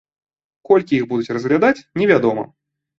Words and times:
Колькі 0.69 0.97
іх 1.01 1.07
будуць 1.13 1.33
разглядаць, 1.39 1.77
невядома. 2.03 2.53